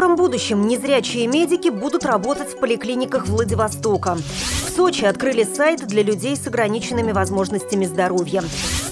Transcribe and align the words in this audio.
скором 0.00 0.16
будущем 0.16 0.66
незрячие 0.66 1.26
медики 1.26 1.68
будут 1.68 2.06
работать 2.06 2.54
в 2.54 2.58
поликлиниках 2.58 3.26
Владивостока. 3.26 4.14
В 4.14 4.70
Сочи 4.74 5.04
открыли 5.04 5.44
сайт 5.44 5.86
для 5.86 6.02
людей 6.02 6.38
с 6.38 6.46
ограниченными 6.46 7.12
возможностями 7.12 7.84
здоровья. 7.84 8.42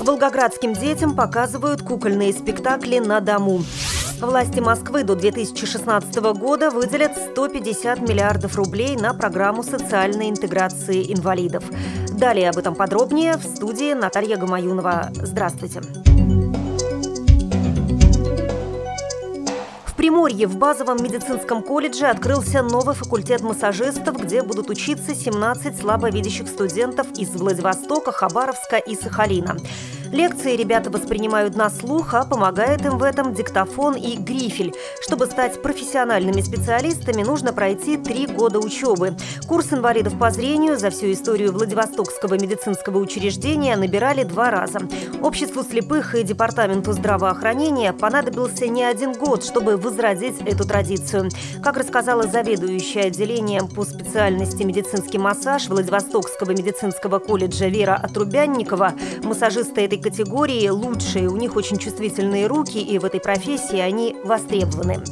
Волгоградским 0.00 0.74
детям 0.74 1.16
показывают 1.16 1.80
кукольные 1.80 2.34
спектакли 2.34 2.98
на 2.98 3.20
дому. 3.20 3.62
Власти 4.20 4.60
Москвы 4.60 5.02
до 5.02 5.16
2016 5.16 6.14
года 6.34 6.70
выделят 6.70 7.16
150 7.16 8.06
миллиардов 8.06 8.56
рублей 8.56 8.94
на 8.94 9.14
программу 9.14 9.62
социальной 9.62 10.28
интеграции 10.28 11.10
инвалидов. 11.10 11.64
Далее 12.10 12.50
об 12.50 12.58
этом 12.58 12.74
подробнее 12.74 13.38
в 13.38 13.44
студии 13.44 13.94
Наталья 13.94 14.36
Гамаюнова. 14.36 15.08
Здравствуйте. 15.14 15.80
В 15.80 16.27
Приморье 20.08 20.46
в 20.46 20.56
базовом 20.56 21.02
медицинском 21.02 21.62
колледже 21.62 22.06
открылся 22.06 22.62
новый 22.62 22.94
факультет 22.94 23.42
массажистов, 23.42 24.16
где 24.16 24.40
будут 24.40 24.70
учиться 24.70 25.14
17 25.14 25.78
слабовидящих 25.78 26.48
студентов 26.48 27.08
из 27.18 27.28
Владивостока, 27.28 28.10
Хабаровска 28.10 28.78
и 28.78 28.94
Сахалина. 28.94 29.58
Лекции 30.12 30.56
ребята 30.56 30.88
воспринимают 30.88 31.54
на 31.54 31.68
слух, 31.68 32.14
а 32.14 32.24
помогает 32.24 32.84
им 32.86 32.96
в 32.96 33.02
этом 33.02 33.34
диктофон 33.34 33.94
и 33.94 34.16
грифель. 34.16 34.72
Чтобы 35.02 35.26
стать 35.26 35.60
профессиональными 35.60 36.40
специалистами, 36.40 37.22
нужно 37.22 37.52
пройти 37.52 37.98
три 37.98 38.26
года 38.26 38.58
учебы. 38.58 39.16
Курс 39.46 39.72
инвалидов 39.72 40.18
по 40.18 40.30
зрению 40.30 40.78
за 40.78 40.88
всю 40.90 41.12
историю 41.12 41.52
Владивостокского 41.52 42.34
медицинского 42.34 42.98
учреждения 42.98 43.76
набирали 43.76 44.22
два 44.24 44.50
раза. 44.50 44.80
Обществу 45.20 45.62
слепых 45.62 46.14
и 46.14 46.22
Департаменту 46.22 46.92
здравоохранения 46.92 47.92
понадобился 47.92 48.66
не 48.66 48.84
один 48.84 49.12
год, 49.12 49.44
чтобы 49.44 49.76
возродить 49.76 50.40
эту 50.40 50.66
традицию. 50.66 51.28
Как 51.62 51.76
рассказала 51.76 52.22
заведующая 52.22 53.08
отделением 53.08 53.68
по 53.68 53.84
специальности 53.84 54.62
медицинский 54.62 55.18
массаж 55.18 55.68
Владивостокского 55.68 56.52
медицинского 56.52 57.18
колледжа 57.18 57.66
Вера 57.66 57.94
Отрубянникова, 57.94 58.94
массажисты 59.22 59.82
этой 59.82 59.97
категории 59.98 60.68
лучшие, 60.68 61.28
у 61.28 61.36
них 61.36 61.56
очень 61.56 61.78
чувствительные 61.78 62.46
руки, 62.46 62.78
и 62.78 62.98
в 62.98 63.04
этой 63.04 63.20
профессии 63.20 63.78
они 63.78 64.16
востребованы. 64.24 65.02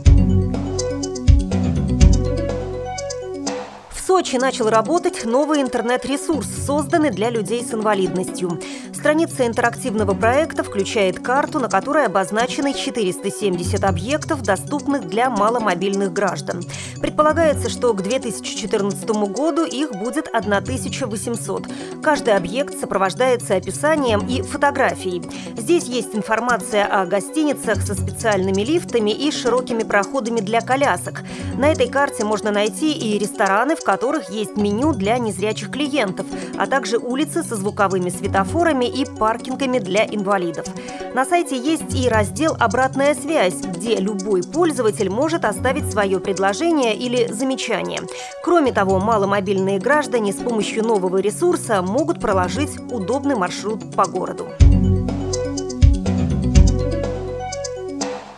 В 3.90 4.00
Сочи 4.06 4.36
начал 4.36 4.68
работать 4.70 5.24
новый 5.24 5.60
интернет-ресурс, 5.60 6.46
созданный 6.66 7.10
для 7.10 7.28
людей 7.30 7.64
с 7.64 7.74
инвалидностью. 7.74 8.60
Страница 9.06 9.46
интерактивного 9.46 10.14
проекта 10.14 10.64
включает 10.64 11.20
карту, 11.20 11.60
на 11.60 11.68
которой 11.68 12.06
обозначены 12.06 12.74
470 12.74 13.84
объектов, 13.84 14.42
доступных 14.42 15.06
для 15.06 15.30
маломобильных 15.30 16.12
граждан. 16.12 16.64
Предполагается, 17.00 17.70
что 17.70 17.94
к 17.94 18.02
2014 18.02 19.08
году 19.30 19.64
их 19.64 19.92
будет 19.92 20.26
1800. 20.26 21.68
Каждый 22.02 22.34
объект 22.34 22.80
сопровождается 22.80 23.54
описанием 23.54 24.26
и 24.26 24.42
фотографией. 24.42 25.22
Здесь 25.56 25.84
есть 25.84 26.16
информация 26.16 26.84
о 26.84 27.06
гостиницах 27.06 27.82
со 27.82 27.94
специальными 27.94 28.62
лифтами 28.62 29.12
и 29.12 29.30
широкими 29.30 29.84
проходами 29.84 30.40
для 30.40 30.60
колясок. 30.60 31.22
На 31.56 31.70
этой 31.70 31.88
карте 31.88 32.24
можно 32.24 32.50
найти 32.50 32.92
и 32.92 33.16
рестораны, 33.20 33.76
в 33.76 33.84
которых 33.84 34.30
есть 34.30 34.56
меню 34.56 34.92
для 34.92 35.18
незрячих 35.18 35.70
клиентов, 35.70 36.26
а 36.58 36.66
также 36.66 36.98
улицы 36.98 37.44
со 37.44 37.54
звуковыми 37.54 38.10
светофорами 38.10 38.95
и 38.96 39.04
паркингами 39.04 39.78
для 39.78 40.04
инвалидов. 40.06 40.66
На 41.14 41.24
сайте 41.24 41.56
есть 41.56 41.94
и 41.94 42.08
раздел 42.08 42.56
«Обратная 42.58 43.14
связь», 43.14 43.60
где 43.60 43.96
любой 43.96 44.42
пользователь 44.42 45.10
может 45.10 45.44
оставить 45.44 45.90
свое 45.90 46.20
предложение 46.20 46.94
или 46.94 47.32
замечание. 47.32 48.00
Кроме 48.42 48.72
того, 48.72 48.98
маломобильные 48.98 49.78
граждане 49.78 50.32
с 50.32 50.36
помощью 50.36 50.84
нового 50.84 51.18
ресурса 51.18 51.82
могут 51.82 52.20
проложить 52.20 52.78
удобный 52.90 53.36
маршрут 53.36 53.94
по 53.94 54.06
городу. 54.06 54.46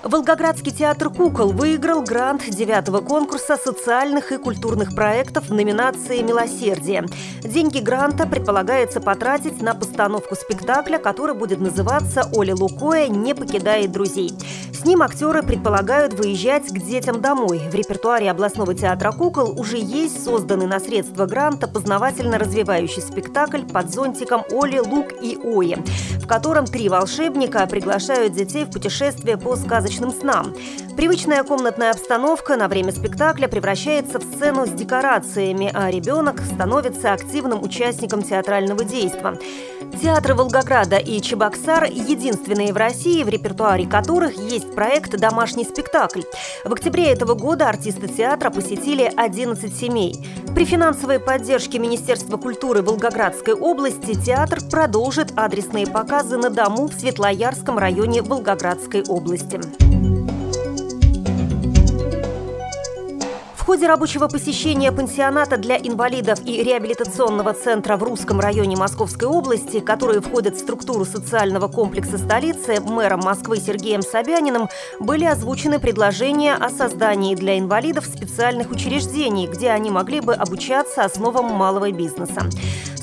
Волгоградский 0.08 0.72
театр 0.72 1.10
«Кукол» 1.10 1.52
выиграл 1.52 2.00
грант 2.02 2.48
девятого 2.48 3.02
конкурса 3.02 3.58
социальных 3.62 4.32
и 4.32 4.38
культурных 4.38 4.94
проектов 4.94 5.50
в 5.50 5.52
номинации 5.52 6.22
«Милосердие». 6.22 7.04
Деньги 7.42 7.80
гранта 7.80 8.26
предполагается 8.26 9.02
потратить 9.02 9.60
на 9.60 9.74
постановку 9.74 10.34
спектакля, 10.34 10.96
который 10.96 11.34
будет 11.34 11.60
называться 11.60 12.26
«Оля 12.32 12.54
Лукоя 12.54 13.08
не 13.08 13.34
покидает 13.34 13.92
друзей». 13.92 14.32
С 14.72 14.86
ним 14.86 15.02
актеры 15.02 15.42
предполагают 15.42 16.14
выезжать 16.14 16.68
к 16.68 16.78
детям 16.78 17.20
домой. 17.20 17.60
В 17.70 17.74
репертуаре 17.74 18.30
областного 18.30 18.74
театра 18.74 19.12
«Кукол» 19.12 19.60
уже 19.60 19.76
есть 19.76 20.24
созданный 20.24 20.66
на 20.66 20.80
средства 20.80 21.26
гранта 21.26 21.66
познавательно-развивающий 21.66 23.02
спектакль 23.02 23.64
под 23.64 23.92
зонтиком 23.92 24.44
«Оли, 24.50 24.78
Лук 24.78 25.08
и 25.20 25.36
Ои», 25.36 25.76
в 26.18 26.26
котором 26.26 26.64
три 26.64 26.88
волшебника 26.88 27.66
приглашают 27.66 28.32
детей 28.32 28.64
в 28.64 28.70
путешествие 28.70 29.36
по 29.36 29.54
сказочным 29.56 29.97
сказочным 29.98 30.12
снам. 30.12 30.54
Привычная 30.96 31.44
комнатная 31.44 31.90
обстановка 31.90 32.56
на 32.56 32.68
время 32.68 32.92
спектакля 32.92 33.46
превращается 33.46 34.18
в 34.18 34.22
сцену 34.22 34.66
с 34.66 34.70
декорациями, 34.70 35.70
а 35.72 35.90
ребенок 35.90 36.40
становится 36.40 37.12
активным 37.12 37.62
участником 37.62 38.22
театрального 38.22 38.84
действия. 38.84 39.38
Театры 40.00 40.34
Волгограда 40.34 40.96
и 40.96 41.20
Чебоксар– 41.20 41.84
единственные 41.90 42.72
в 42.72 42.76
России, 42.76 43.22
в 43.22 43.28
репертуаре 43.28 43.86
которых 43.86 44.36
есть 44.36 44.74
проект 44.74 45.16
«Домашний 45.16 45.64
спектакль». 45.64 46.22
В 46.64 46.72
октябре 46.72 47.10
этого 47.10 47.34
года 47.34 47.68
артисты 47.68 48.06
театра 48.08 48.50
посетили 48.50 49.10
11 49.16 49.74
семей. 49.74 50.14
При 50.54 50.64
финансовой 50.64 51.18
поддержке 51.20 51.78
Министерства 51.78 52.36
культуры 52.36 52.82
Волгоградской 52.82 53.54
области 53.54 54.14
театр 54.14 54.58
продолжит 54.70 55.32
адресные 55.36 55.86
показы 55.86 56.36
на 56.36 56.50
дому 56.50 56.88
в 56.88 56.94
Светлоярском 56.94 57.78
районе 57.78 58.22
Волгоградской 58.22 59.04
области. 59.04 59.87
Ходе 63.68 63.86
рабочего 63.86 64.28
посещения 64.28 64.90
пансионата 64.90 65.58
для 65.58 65.76
инвалидов 65.76 66.38
и 66.42 66.62
реабилитационного 66.62 67.52
центра 67.52 67.98
в 67.98 68.02
Русском 68.02 68.40
районе 68.40 68.78
Московской 68.78 69.28
области, 69.28 69.80
которые 69.80 70.22
входят 70.22 70.54
в 70.54 70.58
структуру 70.58 71.04
социального 71.04 71.68
комплекса 71.68 72.16
столицы, 72.16 72.80
мэром 72.80 73.20
Москвы 73.20 73.58
Сергеем 73.58 74.00
Собяниным 74.00 74.70
были 75.00 75.26
озвучены 75.26 75.78
предложения 75.80 76.54
о 76.54 76.70
создании 76.70 77.34
для 77.34 77.58
инвалидов 77.58 78.06
специальных 78.06 78.70
учреждений, 78.70 79.46
где 79.46 79.68
они 79.68 79.90
могли 79.90 80.22
бы 80.22 80.32
обучаться 80.32 81.04
основам 81.04 81.52
малого 81.52 81.92
бизнеса. 81.92 82.48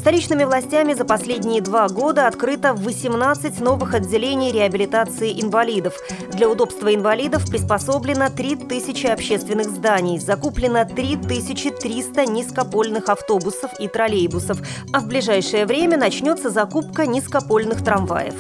Столичными 0.06 0.44
властями 0.44 0.94
за 0.94 1.04
последние 1.04 1.62
два 1.62 1.88
года 1.88 2.28
открыто 2.28 2.76
18 2.76 3.60
новых 3.60 3.96
отделений 3.96 4.52
реабилитации 4.52 5.42
инвалидов. 5.42 5.96
Для 6.32 6.48
удобства 6.48 6.94
инвалидов 6.94 7.50
приспособлено 7.50 8.30
3000 8.30 9.08
общественных 9.08 9.72
зданий, 9.72 10.20
закуплено 10.20 10.86
3300 10.86 12.28
низкопольных 12.28 13.10
автобусов 13.10 13.72
и 13.80 13.88
троллейбусов, 13.88 14.60
а 14.94 15.00
в 15.00 15.08
ближайшее 15.08 15.66
время 15.66 15.98
начнется 15.98 16.52
закупка 16.52 17.08
низкопольных 17.08 17.84
трамваев. 17.84 18.36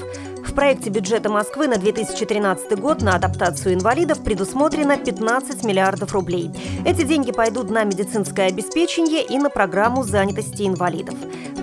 В 0.46 0.54
проекте 0.54 0.92
бюджета 0.92 1.30
Москвы 1.30 1.68
на 1.68 1.78
2013 1.78 2.80
год 2.80 3.02
на 3.02 3.16
адаптацию 3.16 3.74
инвалидов 3.74 4.24
предусмотрено 4.24 4.98
15 4.98 5.64
миллиардов 5.64 6.14
рублей. 6.14 6.52
Эти 6.86 7.02
деньги 7.02 7.32
пойдут 7.32 7.72
на 7.72 7.84
медицинское 7.84 8.50
обеспечение 8.50 9.26
и 9.26 9.40
на 9.40 9.50
программу 9.50 10.04
занятости 10.04 10.68
инвалидов. 10.68 11.16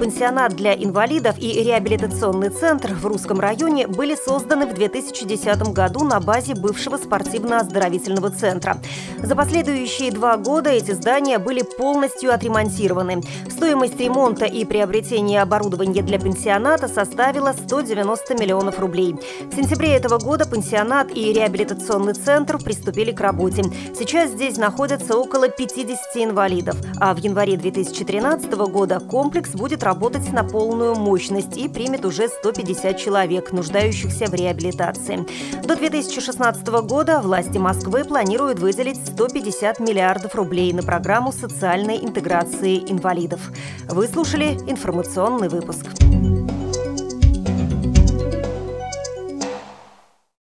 Пансионат 0.03 0.57
для 0.57 0.75
инвалидов 0.75 1.37
и 1.39 1.63
реабилитационный 1.63 2.49
центр 2.49 2.93
в 2.93 3.07
Русском 3.07 3.39
районе 3.39 3.87
были 3.87 4.17
созданы 4.17 4.67
в 4.67 4.75
2010 4.75 5.73
году 5.73 6.03
на 6.03 6.19
базе 6.19 6.57
бывшего 6.57 6.97
спортивно-оздоровительного 6.97 8.31
центра. 8.31 8.79
За 9.23 9.37
последующие 9.37 10.11
два 10.11 10.37
года 10.39 10.71
эти 10.71 10.91
здания 10.91 11.39
были 11.39 11.63
полностью 11.63 12.35
отремонтированы. 12.35 13.23
Стоимость 13.49 14.01
ремонта 14.01 14.45
и 14.45 14.65
приобретения 14.65 15.41
оборудования 15.41 16.03
для 16.03 16.19
пансионата 16.19 16.89
составила 16.89 17.53
190 17.53 18.35
миллионов 18.35 18.81
рублей. 18.81 19.15
В 19.53 19.55
сентябре 19.55 19.95
этого 19.95 20.19
года 20.19 20.49
пансионат 20.49 21.17
и 21.17 21.33
реабилитационный 21.33 22.15
центр 22.15 22.59
приступили 22.59 23.13
к 23.13 23.21
работе. 23.21 23.63
Сейчас 23.97 24.31
здесь 24.31 24.57
находятся 24.57 25.17
около 25.17 25.49
50 25.49 25.99
инвалидов, 26.17 26.77
а 26.99 27.15
в 27.15 27.19
январе 27.19 27.57
2013 27.57 28.53
года 28.53 28.99
комплекс 28.99 29.51
будет 29.51 29.85
работать 29.85 29.92
работать 29.93 30.33
на 30.33 30.43
полную 30.43 30.95
мощность 30.95 31.59
и 31.59 31.69
примет 31.69 32.07
уже 32.07 32.29
150 32.29 32.97
человек, 32.97 33.53
нуждающихся 33.53 34.25
в 34.25 34.33
реабилитации. 34.33 35.27
До 35.67 35.77
2016 35.77 36.67
года 36.87 37.21
власти 37.21 37.59
Москвы 37.59 38.05
планируют 38.05 38.59
выделить 38.59 38.97
150 38.97 39.81
миллиардов 39.81 40.35
рублей 40.35 40.73
на 40.73 40.83
программу 40.83 41.31
социальной 41.31 41.99
интеграции 41.99 42.79
инвалидов. 42.91 43.41
Вы 43.87 44.09
слушали 44.09 44.59
информационный 44.67 45.51
выпуск. 45.51 45.85